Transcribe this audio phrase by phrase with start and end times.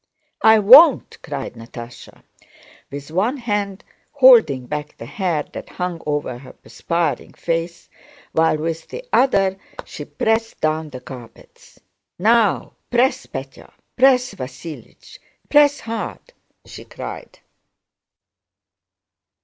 [0.41, 2.23] "I won't!" cried Natásha,
[2.89, 7.87] with one hand holding back the hair that hung over her perspiring face,
[8.31, 11.79] while with the other she pressed down the carpets.
[12.17, 13.71] "Now press, Pétya!
[13.95, 15.19] Press, Vasílich,
[15.51, 16.33] press hard!"
[16.65, 17.37] she cried.